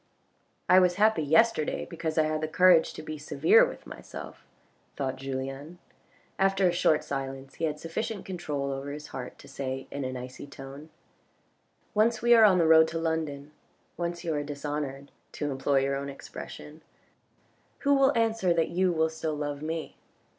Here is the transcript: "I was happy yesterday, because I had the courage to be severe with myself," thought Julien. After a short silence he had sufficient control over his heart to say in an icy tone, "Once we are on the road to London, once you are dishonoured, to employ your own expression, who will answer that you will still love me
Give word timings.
"I 0.67 0.79
was 0.79 0.95
happy 0.95 1.21
yesterday, 1.21 1.85
because 1.87 2.17
I 2.17 2.23
had 2.23 2.41
the 2.41 2.47
courage 2.47 2.93
to 2.93 3.03
be 3.03 3.19
severe 3.19 3.63
with 3.63 3.85
myself," 3.85 4.47
thought 4.95 5.15
Julien. 5.17 5.77
After 6.39 6.67
a 6.67 6.71
short 6.71 7.03
silence 7.03 7.53
he 7.53 7.65
had 7.65 7.79
sufficient 7.79 8.25
control 8.25 8.71
over 8.71 8.89
his 8.91 9.09
heart 9.09 9.37
to 9.37 9.47
say 9.47 9.85
in 9.91 10.03
an 10.03 10.17
icy 10.17 10.47
tone, 10.47 10.89
"Once 11.93 12.19
we 12.19 12.33
are 12.33 12.45
on 12.45 12.57
the 12.57 12.65
road 12.65 12.87
to 12.87 12.97
London, 12.97 13.51
once 13.95 14.23
you 14.23 14.33
are 14.33 14.41
dishonoured, 14.41 15.11
to 15.33 15.51
employ 15.51 15.81
your 15.81 15.93
own 15.95 16.09
expression, 16.09 16.81
who 17.81 17.93
will 17.93 18.17
answer 18.17 18.55
that 18.55 18.69
you 18.69 18.91
will 18.91 19.07
still 19.07 19.35
love 19.35 19.61
me 19.61 19.97